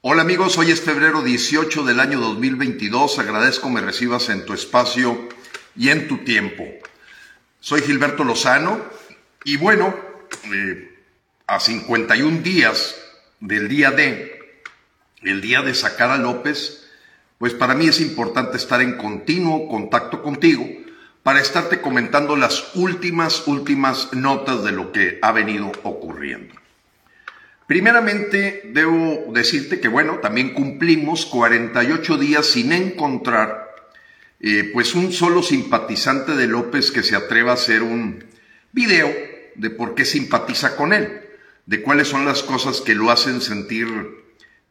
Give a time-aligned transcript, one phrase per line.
[0.00, 3.18] Hola amigos, hoy es febrero 18 del año 2022.
[3.18, 5.28] Agradezco me recibas en tu espacio
[5.74, 6.64] y en tu tiempo.
[7.58, 8.80] Soy Gilberto Lozano
[9.42, 9.96] y bueno,
[10.54, 10.96] eh,
[11.48, 12.94] a 51 días
[13.40, 14.62] del día de,
[15.22, 16.88] el día de sacar a López,
[17.38, 20.64] pues para mí es importante estar en continuo contacto contigo
[21.24, 26.54] para estarte comentando las últimas, últimas notas de lo que ha venido ocurriendo.
[27.68, 33.74] Primeramente, debo decirte que, bueno, también cumplimos 48 días sin encontrar,
[34.40, 38.24] eh, pues, un solo simpatizante de López que se atreva a hacer un
[38.72, 39.14] video
[39.54, 41.20] de por qué simpatiza con él,
[41.66, 43.86] de cuáles son las cosas que lo hacen sentir,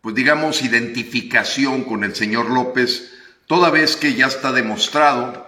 [0.02, 3.14] pues, digamos, identificación con el señor López,
[3.46, 5.48] toda vez que ya está demostrado,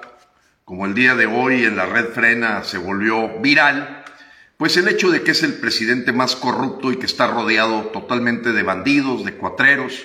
[0.66, 4.06] como el día de hoy en la red frena se volvió viral,
[4.60, 8.52] pues el hecho de que es el presidente más corrupto y que está rodeado totalmente
[8.52, 10.04] de bandidos, de cuatreros,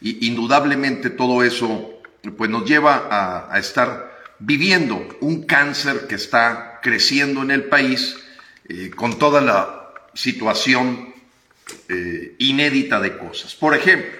[0.00, 2.00] y indudablemente todo eso
[2.36, 8.16] pues nos lleva a, estar viviendo un cáncer que está creciendo en el país
[8.68, 11.12] eh, con toda la situación
[11.88, 13.56] eh, inédita de cosas.
[13.56, 14.16] Por ejemplo,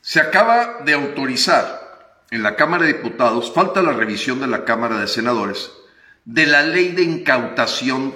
[0.00, 4.98] se acaba de autorizar en la Cámara de Diputados, falta la revisión de la Cámara
[4.98, 5.72] de Senadores,
[6.24, 8.14] de la ley de incautación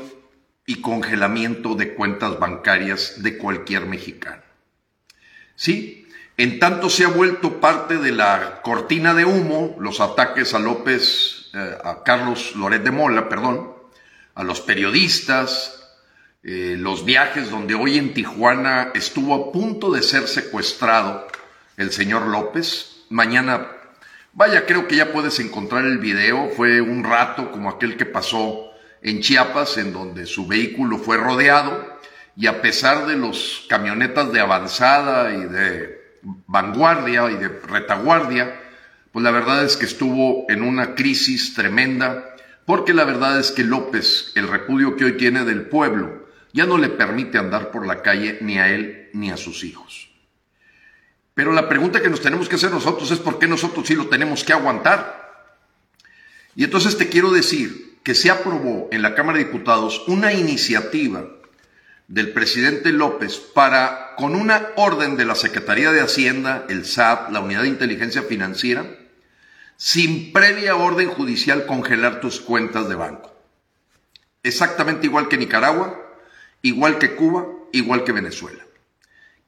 [0.67, 4.43] y congelamiento de cuentas bancarias de cualquier mexicano.
[5.55, 10.59] Sí, en tanto se ha vuelto parte de la cortina de humo los ataques a
[10.59, 13.73] López, eh, a Carlos Loret de Mola, perdón,
[14.35, 15.95] a los periodistas,
[16.43, 21.27] eh, los viajes donde hoy en Tijuana estuvo a punto de ser secuestrado
[21.77, 23.76] el señor López, mañana
[24.37, 26.51] Vaya, creo que ya puedes encontrar el video.
[26.51, 28.71] Fue un rato como aquel que pasó
[29.01, 31.97] en Chiapas, en donde su vehículo fue rodeado
[32.37, 38.61] y a pesar de los camionetas de avanzada y de vanguardia y de retaguardia,
[39.11, 43.65] pues la verdad es que estuvo en una crisis tremenda, porque la verdad es que
[43.65, 48.03] López, el repudio que hoy tiene del pueblo, ya no le permite andar por la
[48.03, 50.11] calle ni a él ni a sus hijos.
[51.37, 54.09] Pero la pregunta que nos tenemos que hacer nosotros es por qué nosotros sí lo
[54.09, 55.53] tenemos que aguantar.
[56.55, 61.27] Y entonces te quiero decir que se aprobó en la Cámara de Diputados una iniciativa
[62.09, 67.41] del presidente López para, con una orden de la Secretaría de Hacienda, el SAT, la
[67.41, 68.87] Unidad de Inteligencia Financiera,
[69.77, 73.31] sin previa orden judicial congelar tus cuentas de banco.
[74.43, 76.01] Exactamente igual que Nicaragua,
[76.63, 78.65] igual que Cuba, igual que Venezuela.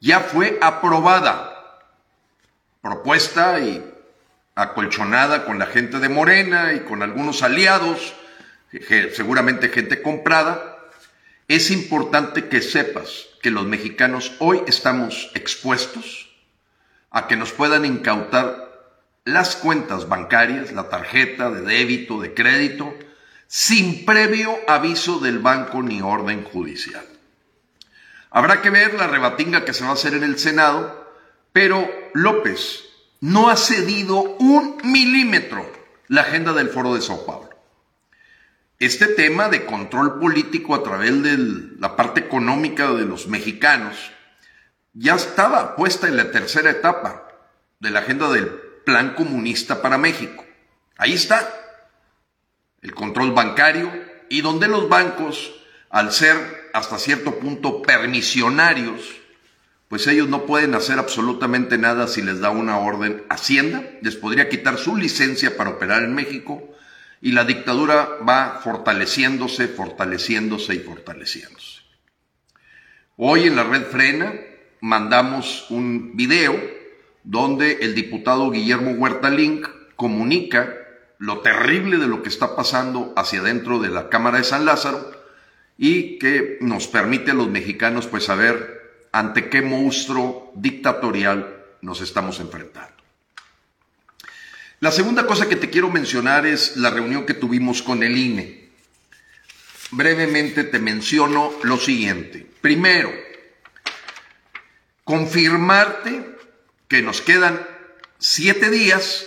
[0.00, 1.57] Ya fue aprobada
[2.80, 3.84] propuesta y
[4.54, 8.14] acolchonada con la gente de Morena y con algunos aliados,
[9.14, 10.78] seguramente gente comprada,
[11.46, 16.28] es importante que sepas que los mexicanos hoy estamos expuestos
[17.10, 18.68] a que nos puedan incautar
[19.24, 22.94] las cuentas bancarias, la tarjeta de débito, de crédito,
[23.46, 27.04] sin previo aviso del banco ni orden judicial.
[28.30, 30.98] Habrá que ver la rebatinga que se va a hacer en el Senado
[31.58, 31.90] pero
[32.22, 32.84] López
[33.20, 35.70] no ha cedido un milímetro
[36.08, 37.50] la agenda del Foro de Sao Paulo.
[38.80, 41.36] Este tema de control político a través de
[41.78, 44.10] la parte económica de los mexicanos
[44.94, 47.28] ya estaba puesta en la tercera etapa
[47.78, 48.48] de la agenda del
[48.84, 50.44] Plan Comunista para México.
[50.96, 51.48] Ahí está
[52.82, 53.92] el control bancario
[54.28, 55.54] y donde los bancos,
[55.90, 59.18] al ser hasta cierto punto permisionarios,
[59.88, 64.48] pues ellos no pueden hacer absolutamente nada si les da una orden Hacienda, les podría
[64.48, 66.62] quitar su licencia para operar en México
[67.20, 71.80] y la dictadura va fortaleciéndose, fortaleciéndose y fortaleciéndose.
[73.16, 74.34] Hoy en la red Frena
[74.80, 76.54] mandamos un video
[77.24, 79.66] donde el diputado Guillermo Huerta Link
[79.96, 80.74] comunica
[81.18, 85.10] lo terrible de lo que está pasando hacia adentro de la Cámara de San Lázaro
[85.76, 88.77] y que nos permite a los mexicanos pues saber
[89.12, 92.94] ante qué monstruo dictatorial nos estamos enfrentando.
[94.80, 98.68] La segunda cosa que te quiero mencionar es la reunión que tuvimos con el INE.
[99.90, 102.46] Brevemente te menciono lo siguiente.
[102.60, 103.10] Primero,
[105.02, 106.36] confirmarte
[106.86, 107.60] que nos quedan
[108.18, 109.26] siete días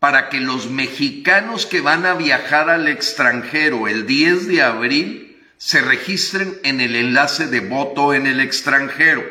[0.00, 5.23] para que los mexicanos que van a viajar al extranjero el 10 de abril
[5.56, 9.24] se registren en el enlace de voto en el extranjero.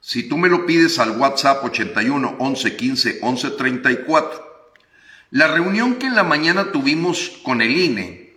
[0.00, 4.72] Si tú me lo pides al WhatsApp 81 11 15 11 34,
[5.30, 8.36] la reunión que en la mañana tuvimos con el INE,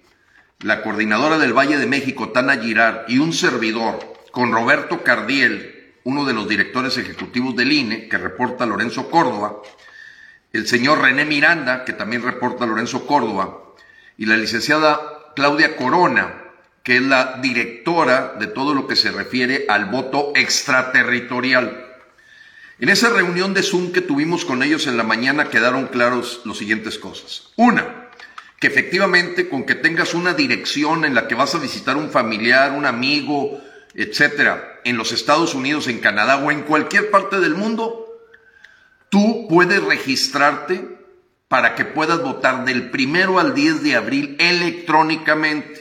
[0.59, 3.99] la coordinadora del Valle de México, Tana Girard, y un servidor,
[4.31, 9.61] con Roberto Cardiel, uno de los directores ejecutivos del INE, que reporta Lorenzo Córdoba,
[10.51, 13.73] el señor René Miranda, que también reporta Lorenzo Córdoba,
[14.17, 14.99] y la licenciada
[15.35, 16.40] Claudia Corona,
[16.83, 21.87] que es la directora de todo lo que se refiere al voto extraterritorial.
[22.79, 26.57] En esa reunión de Zoom que tuvimos con ellos en la mañana quedaron claros los
[26.57, 27.51] siguientes cosas.
[27.55, 28.09] Una,
[28.59, 32.71] que efectivamente con que tengas una dirección en la que vas a visitar un familiar,
[32.71, 33.61] un amigo,
[33.93, 38.07] etcétera, en los Estados Unidos, en Canadá o en cualquier parte del mundo,
[39.09, 40.97] tú puedes registrarte
[41.47, 45.80] para que puedas votar del primero al 10 de abril electrónicamente.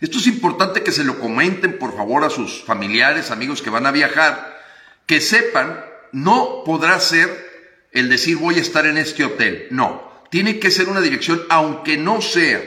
[0.00, 3.86] Esto es importante que se lo comenten, por favor, a sus familiares, amigos que van
[3.86, 4.60] a viajar,
[5.06, 7.48] que sepan no podrá ser
[7.92, 9.66] el decir voy a estar en este hotel.
[9.70, 12.62] No, tiene que ser una dirección, aunque no sea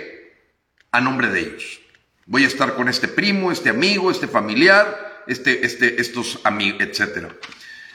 [0.91, 1.79] a nombre de ellos.
[2.25, 7.29] Voy a estar con este primo, este amigo, este familiar, este, este, estos amigos, etcétera.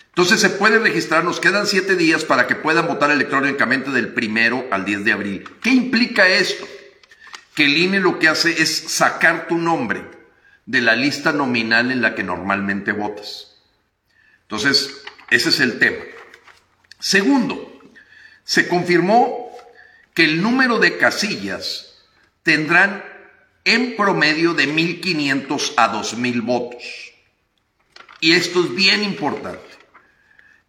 [0.08, 4.66] Entonces se puede registrar, nos quedan siete días para que puedan votar electrónicamente del primero
[4.70, 5.44] al 10 de abril.
[5.62, 6.66] ¿Qué implica esto?
[7.56, 10.04] Que el INE lo que hace es sacar tu nombre
[10.66, 13.56] de la lista nominal en la que normalmente votas.
[14.42, 16.04] Entonces, ese es el tema.
[17.00, 17.80] Segundo,
[18.44, 19.50] se confirmó
[20.14, 22.04] que el número de casillas
[22.42, 23.04] tendrán
[23.64, 27.12] en promedio de 1.500 a 2.000 votos.
[28.20, 29.60] Y esto es bien importante.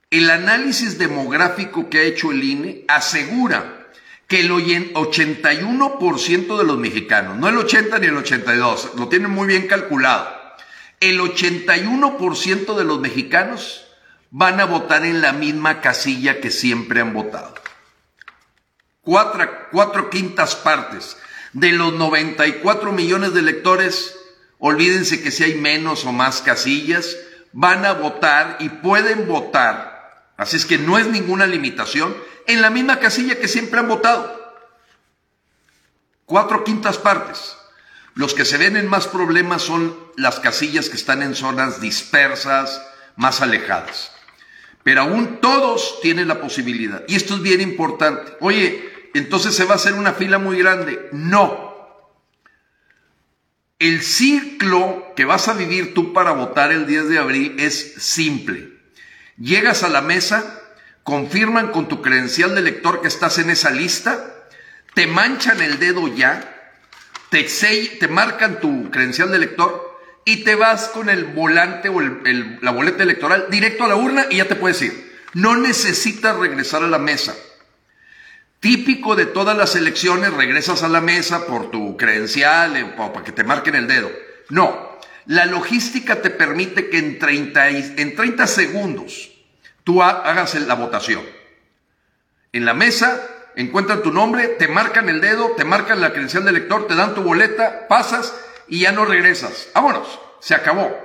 [0.09, 3.76] El análisis demográfico que ha hecho el INE asegura
[4.27, 9.47] que el 81% de los mexicanos, no el 80 ni el 82, lo tienen muy
[9.47, 10.35] bien calculado,
[10.99, 13.87] el 81% de los mexicanos
[14.31, 17.53] van a votar en la misma casilla que siempre han votado.
[19.01, 21.17] Cuatro, cuatro quintas partes.
[21.53, 24.17] De los 94 millones de electores,
[24.59, 27.15] olvídense que si hay menos o más casillas,
[27.53, 29.96] van a votar y pueden votar,
[30.37, 32.15] así es que no es ninguna limitación,
[32.47, 34.37] en la misma casilla que siempre han votado.
[36.25, 37.57] Cuatro quintas partes.
[38.15, 42.81] Los que se ven en más problemas son las casillas que están en zonas dispersas,
[43.15, 44.11] más alejadas.
[44.83, 47.03] Pero aún todos tienen la posibilidad.
[47.07, 48.33] Y esto es bien importante.
[48.39, 51.09] Oye, entonces se va a hacer una fila muy grande.
[51.11, 51.75] No.
[53.79, 58.76] El ciclo que vas a vivir tú para votar el 10 de abril es simple.
[59.37, 60.61] Llegas a la mesa,
[61.03, 64.33] confirman con tu credencial de elector que estás en esa lista,
[64.95, 66.73] te manchan el dedo ya,
[67.29, 72.71] te, te marcan tu credencial de elector y te vas con el volante o la
[72.71, 75.15] boleta electoral directo a la urna y ya te puedes ir.
[75.33, 77.35] No necesitas regresar a la mesa.
[78.59, 83.23] Típico de todas las elecciones, regresas a la mesa por tu credencial o eh, para
[83.23, 84.11] que te marquen el dedo.
[84.49, 84.86] No,
[85.27, 89.31] la logística te permite que en 30, en 30 segundos
[89.83, 91.21] tú hagas la votación.
[92.53, 93.21] En la mesa
[93.55, 97.13] encuentran tu nombre, te marcan el dedo, te marcan la credencial del elector, te dan
[97.13, 98.33] tu boleta, pasas
[98.67, 99.67] y ya no regresas.
[99.73, 100.95] Vámonos, se acabó.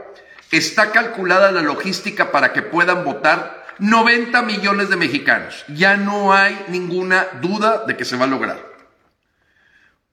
[0.52, 5.64] Está calculada la logística para que puedan votar 90 millones de mexicanos.
[5.68, 8.72] Ya no hay ninguna duda de que se va a lograr.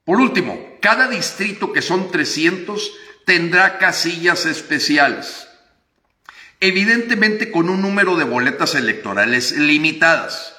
[0.03, 2.91] Por último, cada distrito, que son 300,
[3.25, 5.48] tendrá casillas especiales.
[6.60, 10.56] Evidentemente con un número de boletas electorales limitadas.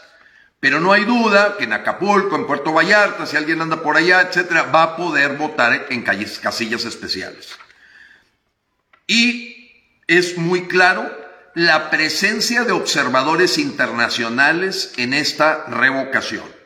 [0.60, 4.20] Pero no hay duda que en Acapulco, en Puerto Vallarta, si alguien anda por allá,
[4.20, 7.58] etcétera, va a poder votar en casillas especiales.
[9.06, 9.72] Y
[10.06, 11.10] es muy claro
[11.54, 16.59] la presencia de observadores internacionales en esta revocación.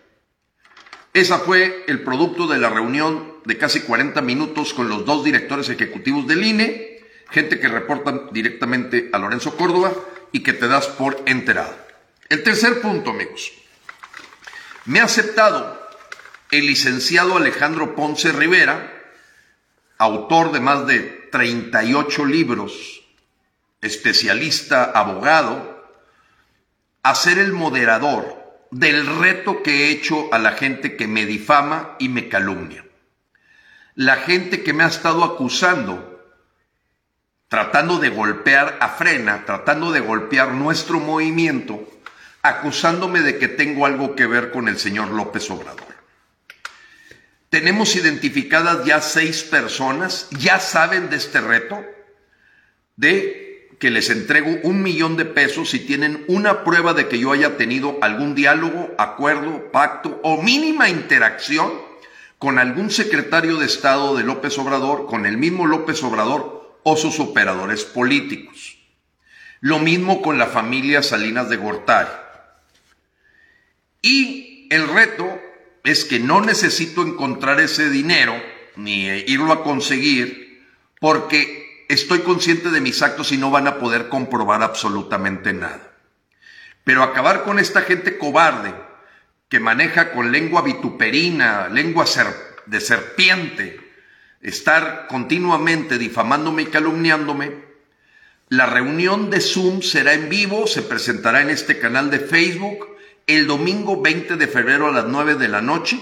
[1.14, 5.68] Esa fue el producto de la reunión de casi 40 minutos con los dos directores
[5.68, 9.92] ejecutivos del INE, gente que reporta directamente a Lorenzo Córdoba
[10.32, 11.72] y que te das por enterado.
[12.28, 13.52] El tercer punto, amigos.
[14.86, 15.88] Me ha aceptado
[16.50, 18.92] el licenciado Alejandro Ponce Rivera,
[19.98, 23.04] autor de más de 38 libros,
[23.80, 25.94] especialista, abogado,
[27.04, 28.43] a ser el moderador
[28.74, 32.84] del reto que he hecho a la gente que me difama y me calumnia.
[33.94, 36.34] La gente que me ha estado acusando,
[37.46, 41.88] tratando de golpear a frena, tratando de golpear nuestro movimiento,
[42.42, 45.94] acusándome de que tengo algo que ver con el señor López Obrador.
[47.50, 51.80] Tenemos identificadas ya seis personas, ya saben de este reto,
[52.96, 53.43] de
[53.78, 57.56] que les entrego un millón de pesos si tienen una prueba de que yo haya
[57.56, 61.72] tenido algún diálogo, acuerdo, pacto o mínima interacción
[62.38, 67.18] con algún secretario de Estado de López Obrador, con el mismo López Obrador o sus
[67.20, 68.78] operadores políticos.
[69.60, 72.10] Lo mismo con la familia Salinas de Gortari.
[74.02, 75.40] Y el reto
[75.84, 78.34] es que no necesito encontrar ese dinero
[78.76, 80.62] ni irlo a conseguir
[81.00, 85.92] porque estoy consciente de mis actos y no van a poder comprobar absolutamente nada.
[86.84, 88.74] Pero acabar con esta gente cobarde
[89.48, 92.04] que maneja con lengua vituperina, lengua
[92.66, 93.80] de serpiente,
[94.40, 97.64] estar continuamente difamándome y calumniándome,
[98.48, 102.94] la reunión de Zoom será en vivo, se presentará en este canal de Facebook
[103.26, 105.98] el domingo 20 de febrero a las 9 de la noche,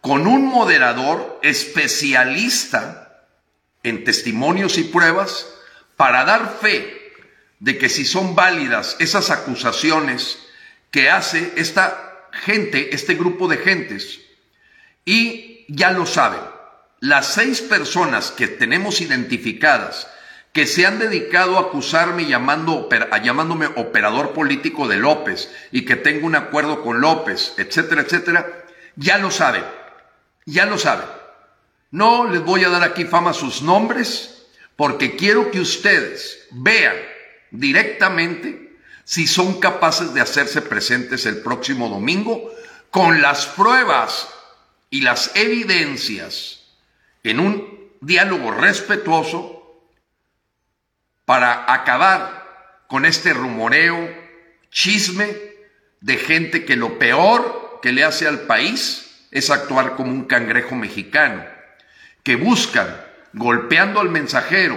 [0.00, 3.05] con un moderador especialista
[3.86, 5.46] en testimonios y pruebas
[5.96, 7.12] para dar fe
[7.60, 10.38] de que si son válidas esas acusaciones
[10.90, 14.20] que hace esta gente, este grupo de gentes,
[15.04, 16.40] y ya lo saben,
[17.00, 20.08] las seis personas que tenemos identificadas
[20.52, 22.88] que se han dedicado a acusarme llamando,
[23.22, 28.64] llamándome operador político de López y que tengo un acuerdo con López, etcétera, etcétera,
[28.96, 29.64] ya lo saben,
[30.44, 31.06] ya lo saben.
[31.90, 36.96] No les voy a dar aquí fama sus nombres porque quiero que ustedes vean
[37.50, 42.50] directamente si son capaces de hacerse presentes el próximo domingo
[42.90, 44.28] con las pruebas
[44.90, 46.62] y las evidencias
[47.22, 49.56] en un diálogo respetuoso
[51.24, 54.08] para acabar con este rumoreo,
[54.70, 55.36] chisme
[56.00, 60.74] de gente que lo peor que le hace al país es actuar como un cangrejo
[60.74, 61.44] mexicano,
[62.26, 62.88] que buscan,
[63.34, 64.76] golpeando al mensajero,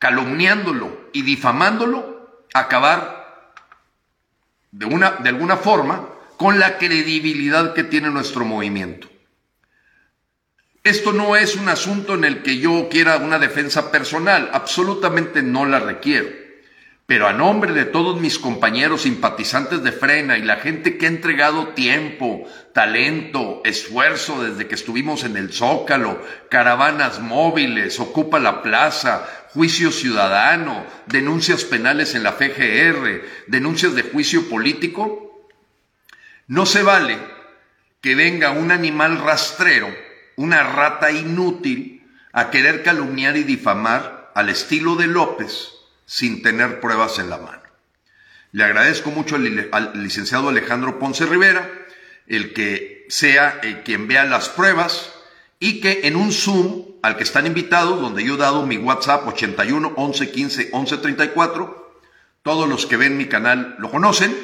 [0.00, 3.52] calumniándolo y difamándolo, acabar
[4.72, 9.08] de, una, de alguna forma con la credibilidad que tiene nuestro movimiento.
[10.82, 15.66] Esto no es un asunto en el que yo quiera una defensa personal, absolutamente no
[15.66, 16.26] la requiero.
[17.06, 21.08] Pero a nombre de todos mis compañeros simpatizantes de Frena y la gente que ha
[21.08, 26.20] entregado tiempo, talento, esfuerzo desde que estuvimos en el Zócalo,
[26.50, 34.48] caravanas móviles, ocupa la plaza, juicio ciudadano, denuncias penales en la FGR, denuncias de juicio
[34.48, 35.48] político,
[36.48, 37.18] no se vale
[38.00, 39.88] que venga un animal rastrero
[40.36, 45.75] una rata inútil a querer calumniar y difamar al estilo de López
[46.06, 47.62] sin tener pruebas en la mano.
[48.52, 51.70] Le agradezco mucho al, licenciado Alejandro Ponce Rivera
[52.26, 55.12] el que sea eh, quien vea las pruebas
[55.60, 59.28] y que en un Zoom al que están invitados, donde yo he dado mi WhatsApp
[59.28, 62.00] 81 11 15 11 34,
[62.42, 64.34] todos los que ven mi canal lo conocen,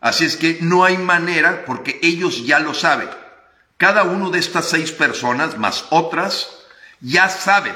[0.00, 3.08] así es que no hay manera porque ellos ya lo saben
[3.78, 6.64] cada uno de estas seis personas, más otras,
[7.00, 7.74] ya saben,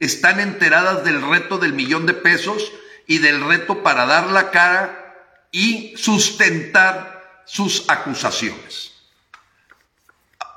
[0.00, 2.72] están enteradas del reto del millón de pesos
[3.06, 8.92] y del reto para dar la cara y sustentar sus acusaciones.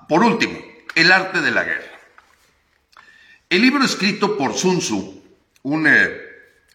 [0.07, 0.59] Por último,
[0.95, 1.91] el arte de la guerra.
[3.49, 5.23] El libro escrito por Sun Tzu,
[5.63, 6.21] un eh,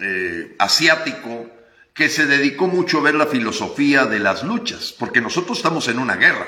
[0.01, 1.51] eh, asiático
[1.95, 5.99] que se dedicó mucho a ver la filosofía de las luchas, porque nosotros estamos en
[5.99, 6.47] una guerra.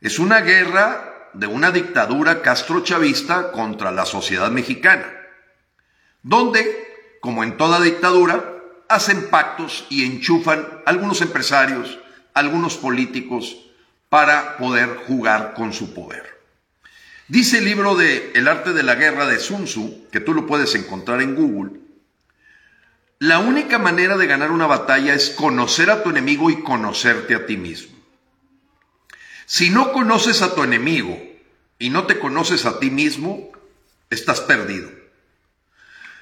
[0.00, 5.06] Es una guerra de una dictadura castrochavista contra la sociedad mexicana,
[6.22, 8.44] donde, como en toda dictadura,
[8.88, 11.98] hacen pactos y enchufan algunos empresarios,
[12.34, 13.56] algunos políticos,
[14.08, 16.40] para poder jugar con su poder.
[17.28, 20.46] Dice el libro de El arte de la guerra de Sun Tzu, que tú lo
[20.46, 21.78] puedes encontrar en Google,
[23.20, 27.46] la única manera de ganar una batalla es conocer a tu enemigo y conocerte a
[27.46, 27.99] ti mismo.
[29.50, 31.20] Si no conoces a tu enemigo
[31.80, 33.50] y no te conoces a ti mismo,
[34.08, 34.88] estás perdido.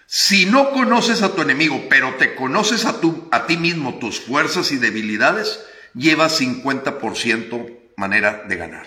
[0.06, 2.98] Si no conoces a tu enemigo, pero te conoces a,
[3.30, 8.86] a ti mismo, tus fuerzas y debilidades, llevas 50% manera de ganar.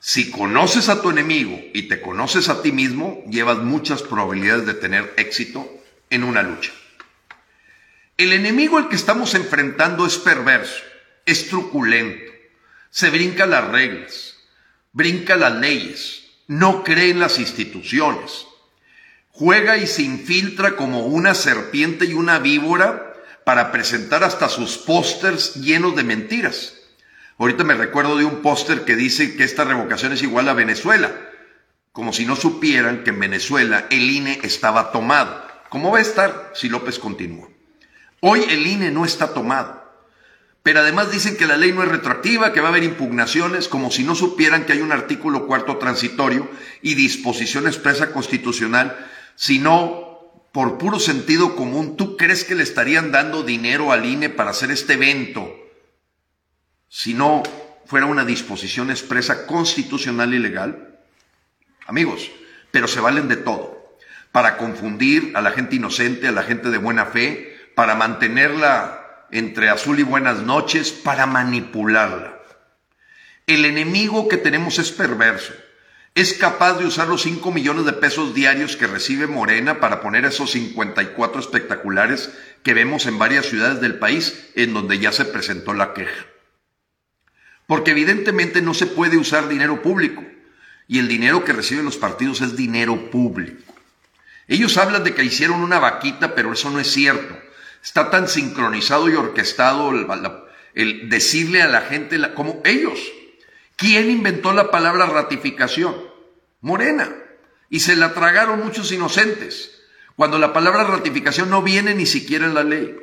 [0.00, 4.72] Si conoces a tu enemigo y te conoces a ti mismo, llevas muchas probabilidades de
[4.72, 5.70] tener éxito
[6.08, 6.72] en una lucha.
[8.16, 10.82] El enemigo al que estamos enfrentando es perverso,
[11.26, 12.37] es truculento,
[12.90, 14.36] se brinca las reglas,
[14.92, 18.46] brinca las leyes, no cree en las instituciones,
[19.30, 23.14] juega y se infiltra como una serpiente y una víbora
[23.44, 26.74] para presentar hasta sus pósters llenos de mentiras.
[27.38, 31.12] Ahorita me recuerdo de un póster que dice que esta revocación es igual a Venezuela,
[31.92, 35.46] como si no supieran que en Venezuela el INE estaba tomado.
[35.68, 37.48] ¿Cómo va a estar si López continúa?
[38.20, 39.87] Hoy el INE no está tomado.
[40.68, 43.90] Pero además dicen que la ley no es retroactiva, que va a haber impugnaciones, como
[43.90, 46.46] si no supieran que hay un artículo cuarto transitorio
[46.82, 48.94] y disposición expresa constitucional,
[49.34, 54.28] si no por puro sentido común, ¿tú crees que le estarían dando dinero al INE
[54.28, 55.50] para hacer este evento
[56.90, 57.42] si no
[57.86, 60.98] fuera una disposición expresa constitucional y legal?
[61.86, 62.30] Amigos,
[62.70, 63.96] pero se valen de todo,
[64.32, 68.97] para confundir a la gente inocente, a la gente de buena fe, para mantenerla
[69.30, 72.38] entre azul y buenas noches, para manipularla.
[73.46, 75.52] El enemigo que tenemos es perverso
[76.18, 80.24] es capaz de usar los 5 millones de pesos diarios que recibe Morena para poner
[80.24, 82.30] esos 54 espectaculares
[82.64, 86.26] que vemos en varias ciudades del país en donde ya se presentó la queja.
[87.68, 90.24] Porque evidentemente no se puede usar dinero público
[90.88, 93.72] y el dinero que reciben los partidos es dinero público.
[94.48, 97.38] Ellos hablan de que hicieron una vaquita, pero eso no es cierto.
[97.82, 99.92] Está tan sincronizado y orquestado
[100.74, 102.98] el, decirle a la gente como ellos.
[103.76, 105.94] ¿Quién inventó la palabra ratificación?
[106.60, 107.14] Morena.
[107.70, 109.82] Y se la tragaron muchos inocentes,
[110.16, 112.96] cuando la palabra ratificación no viene ni siquiera en la ley.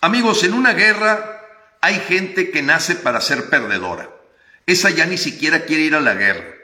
[0.00, 1.40] Amigos, en una guerra
[1.80, 4.10] hay gente que nace para ser perdedora.
[4.66, 6.54] Esa ya ni siquiera quiere ir a la guerra.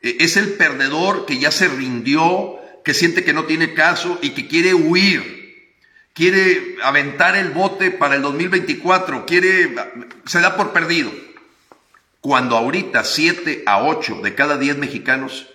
[0.00, 4.30] E, es el perdedor que ya se rindió, que siente que no tiene caso y
[4.30, 5.33] que quiere huir.
[6.14, 9.74] Quiere aventar el bote para el 2024, quiere,
[10.24, 11.10] se da por perdido
[12.20, 15.46] cuando ahorita 7 a 8 de cada 10 mexicanos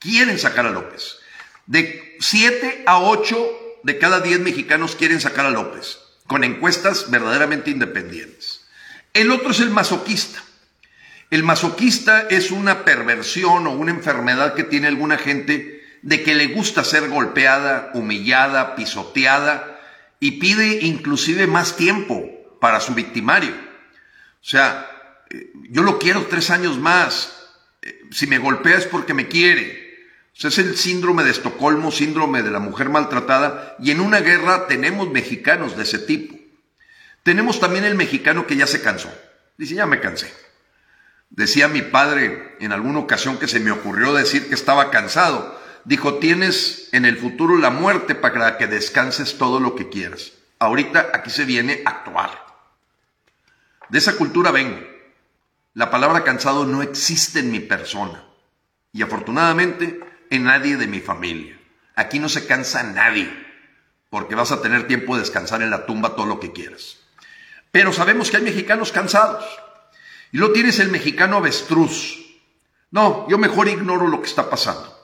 [0.00, 1.18] quieren sacar a López.
[1.66, 3.48] De 7 a 8
[3.84, 8.66] de cada 10 mexicanos quieren sacar a López, con encuestas verdaderamente independientes.
[9.14, 10.42] El otro es el masoquista.
[11.30, 16.48] El masoquista es una perversión o una enfermedad que tiene alguna gente de que le
[16.48, 19.77] gusta ser golpeada, humillada, pisoteada
[20.20, 22.24] y pide inclusive más tiempo
[22.60, 23.50] para su victimario.
[23.50, 24.88] O sea,
[25.70, 27.34] yo lo quiero tres años más.
[27.82, 29.88] Eh, si me golpea es porque me quiere.
[30.42, 33.76] O es el síndrome de Estocolmo, síndrome de la mujer maltratada.
[33.80, 36.36] Y en una guerra tenemos mexicanos de ese tipo.
[37.24, 39.12] Tenemos también el mexicano que ya se cansó.
[39.56, 40.32] Dice, ya me cansé.
[41.30, 45.57] Decía mi padre en alguna ocasión que se me ocurrió decir que estaba cansado.
[45.84, 50.32] Dijo, tienes en el futuro la muerte para que descanses todo lo que quieras.
[50.58, 52.46] Ahorita aquí se viene a actuar.
[53.88, 54.78] De esa cultura vengo.
[55.74, 58.24] La palabra cansado no existe en mi persona
[58.92, 61.58] y afortunadamente en nadie de mi familia.
[61.94, 63.30] Aquí no se cansa nadie
[64.10, 66.98] porque vas a tener tiempo de descansar en la tumba todo lo que quieras.
[67.70, 69.44] Pero sabemos que hay mexicanos cansados.
[70.32, 72.18] Y lo tienes el mexicano avestruz.
[72.90, 74.97] No, yo mejor ignoro lo que está pasando.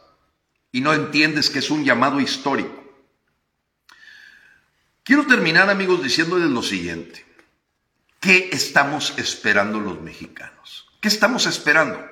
[0.75, 2.83] Y no entiendes que es un llamado histórico.
[5.05, 7.25] Quiero terminar, amigos, diciéndoles lo siguiente.
[8.19, 10.89] ¿Qué estamos esperando los mexicanos?
[11.01, 12.05] ¿Qué estamos esperando?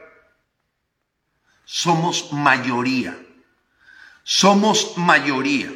[1.65, 3.19] Somos mayoría.
[4.23, 5.73] Somos mayoría.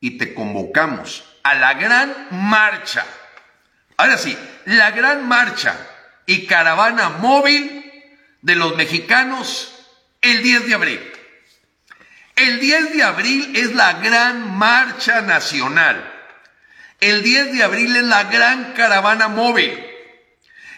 [0.00, 3.04] Y te convocamos a la gran marcha.
[3.98, 4.34] Ahora sí,
[4.64, 5.76] la gran marcha
[6.24, 7.92] y caravana móvil
[8.40, 9.74] de los mexicanos
[10.22, 11.09] el 10 de abril.
[12.40, 16.10] El 10 de abril es la gran marcha nacional.
[16.98, 19.78] El 10 de abril es la gran caravana móvil.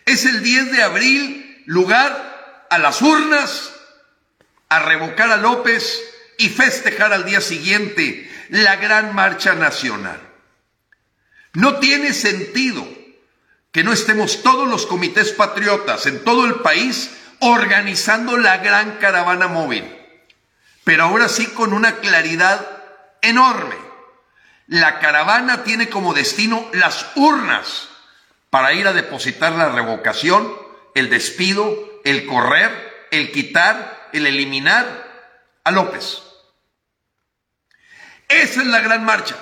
[0.05, 3.72] Es el 10 de abril lugar a las urnas,
[4.70, 6.03] a revocar a López
[6.37, 10.18] y festejar al día siguiente la gran marcha nacional.
[11.53, 12.85] No tiene sentido
[13.70, 19.46] que no estemos todos los comités patriotas en todo el país organizando la gran caravana
[19.46, 20.02] móvil,
[20.85, 22.66] pero ahora sí con una claridad
[23.21, 23.77] enorme.
[24.66, 27.88] La caravana tiene como destino las urnas
[28.51, 30.53] para ir a depositar la revocación,
[30.95, 32.71] el despido, el correr,
[33.11, 34.87] el quitar, el eliminar
[35.64, 36.23] a López.
[38.29, 39.37] Esa es la gran marcha.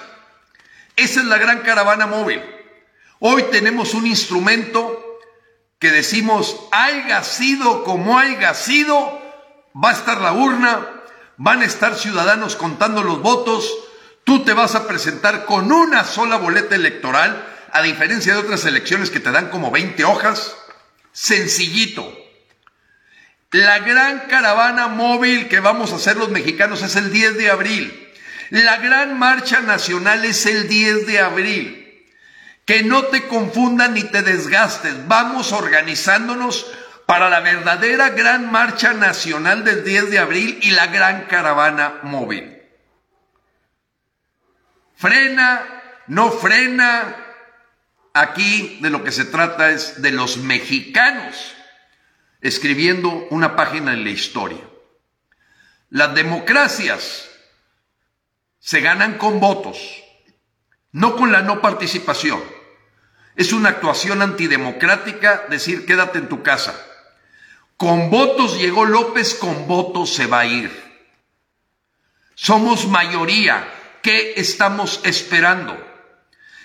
[0.97, 2.43] Esa es la gran caravana móvil.
[3.21, 5.19] Hoy tenemos un instrumento
[5.79, 9.21] que decimos, haya sido como haya sido,
[9.75, 11.00] va a estar la urna,
[11.43, 13.69] van a estar ciudadanos contando los votos,
[14.31, 19.11] Tú te vas a presentar con una sola boleta electoral, a diferencia de otras elecciones
[19.11, 20.57] que te dan como 20 hojas.
[21.13, 22.17] Sencillito.
[23.51, 28.13] La gran caravana móvil que vamos a hacer los mexicanos es el 10 de abril.
[28.51, 32.07] La gran marcha nacional es el 10 de abril.
[32.65, 35.09] Que no te confundan ni te desgastes.
[35.09, 36.71] Vamos organizándonos
[37.11, 42.63] para la verdadera gran marcha nacional del 10 de abril y la gran caravana móvil
[44.95, 47.17] frena, no frena.
[48.15, 51.57] Aquí de lo que se trata es de los mexicanos
[52.43, 54.63] escribiendo una página en la historia.
[55.89, 57.29] Las democracias
[58.61, 59.79] se ganan con votos,
[60.93, 62.41] no con la no participación.
[63.35, 66.87] Es una actuación antidemocrática decir quédate en tu casa.
[67.81, 70.71] Con votos llegó López, con votos se va a ir.
[72.35, 73.73] Somos mayoría.
[74.03, 75.83] ¿Qué estamos esperando?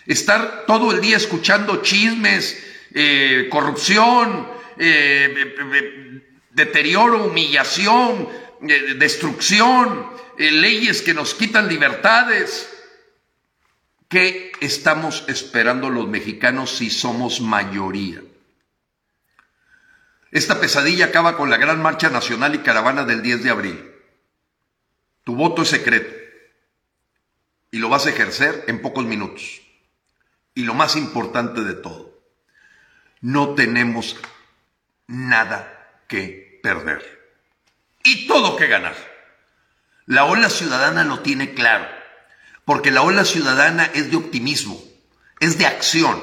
[0.06, 2.62] Estar todo el día escuchando chismes,
[2.93, 4.45] eh, corrupción,
[4.78, 8.28] eh, deterioro, humillación,
[8.67, 12.69] eh, destrucción, leyes que nos quitan libertades.
[14.10, 18.24] ¿Qué estamos esperando los mexicanos si somos mayoría?
[20.36, 23.91] Esta pesadilla acaba con la gran marcha nacional y caravana del 10 de abril.
[25.24, 26.13] Tu voto es secreto
[27.71, 29.62] y lo vas a ejercer en pocos minutos.
[30.54, 32.21] Y lo más importante de todo,
[33.21, 34.17] no tenemos
[35.08, 37.02] nada que perder
[38.04, 38.98] y todo que ganar.
[40.06, 41.88] La ola ciudadana lo tiene claro,
[42.65, 44.84] porque la ola ciudadana es de optimismo,
[45.39, 46.21] es de acción,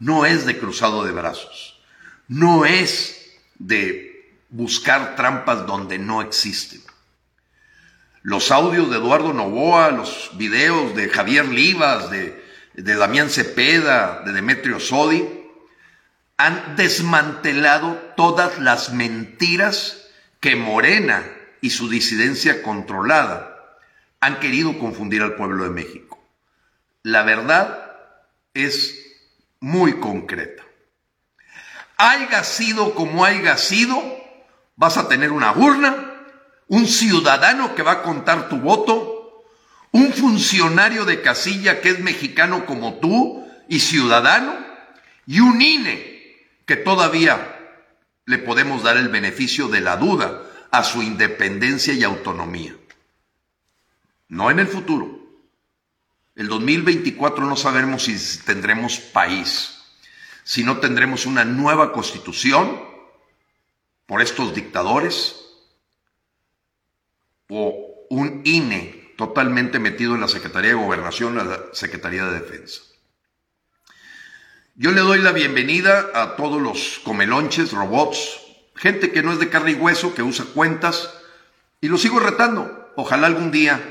[0.00, 1.80] no es de cruzado de brazos,
[2.26, 3.22] no es
[3.58, 6.80] de buscar trampas donde no existen.
[8.22, 14.32] Los audios de Eduardo Novoa, los videos de Javier Livas, de, de Damián Cepeda, de
[14.32, 15.24] Demetrio Sodi,
[16.36, 20.08] han desmantelado todas las mentiras
[20.40, 21.24] que Morena
[21.60, 23.78] y su disidencia controlada
[24.20, 26.22] han querido confundir al pueblo de México.
[27.02, 27.92] La verdad
[28.54, 29.16] es
[29.60, 30.65] muy concreta
[31.96, 33.96] haya sido como haya sido,
[34.76, 36.14] vas a tener una urna,
[36.68, 39.44] un ciudadano que va a contar tu voto,
[39.92, 44.54] un funcionario de casilla que es mexicano como tú y ciudadano,
[45.26, 47.52] y un INE que todavía
[48.26, 52.76] le podemos dar el beneficio de la duda a su independencia y autonomía.
[54.28, 55.20] No en el futuro.
[56.34, 59.75] El 2024 no sabemos si tendremos país
[60.46, 62.80] si no tendremos una nueva constitución
[64.06, 65.44] por estos dictadores
[67.48, 72.82] o un INE totalmente metido en la Secretaría de Gobernación, la Secretaría de Defensa.
[74.76, 78.40] Yo le doy la bienvenida a todos los comelonches, robots,
[78.76, 81.12] gente que no es de carne y hueso, que usa cuentas,
[81.80, 82.92] y lo sigo retando.
[82.94, 83.82] Ojalá algún día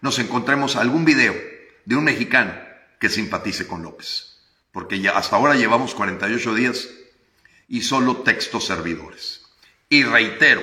[0.00, 1.34] nos encontremos algún video
[1.84, 2.54] de un mexicano
[3.00, 4.33] que simpatice con López
[4.74, 6.90] porque ya hasta ahora llevamos 48 días
[7.68, 9.46] y solo textos servidores.
[9.88, 10.62] Y reitero,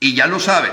[0.00, 0.72] y ya lo saben,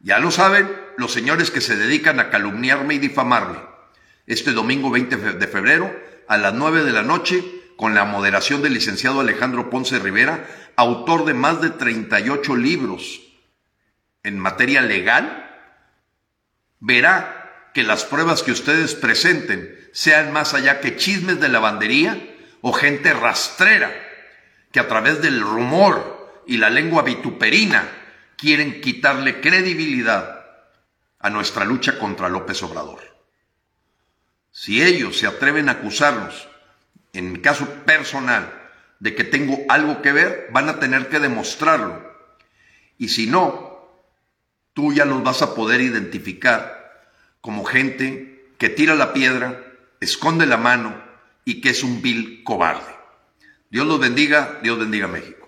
[0.00, 3.58] ya lo saben los señores que se dedican a calumniarme y difamarme.
[4.26, 5.94] Este domingo 20 de febrero
[6.28, 7.44] a las 9 de la noche,
[7.76, 13.20] con la moderación del licenciado Alejandro Ponce Rivera, autor de más de 38 libros
[14.22, 15.50] en materia legal,
[16.80, 22.18] verá que las pruebas que ustedes presenten sean más allá que chismes de lavandería
[22.62, 23.92] o gente rastrera
[24.72, 27.88] que a través del rumor y la lengua vituperina
[28.36, 30.44] quieren quitarle credibilidad
[31.20, 33.00] a nuestra lucha contra López Obrador.
[34.50, 36.48] Si ellos se atreven a acusarnos,
[37.12, 38.52] en mi caso personal,
[38.98, 42.12] de que tengo algo que ver, van a tener que demostrarlo.
[42.98, 43.88] Y si no,
[44.74, 47.02] tú ya los vas a poder identificar
[47.40, 49.71] como gente que tira la piedra,
[50.04, 50.94] esconde la mano
[51.44, 52.92] y que es un vil cobarde.
[53.70, 55.41] Dios los bendiga, Dios bendiga a México.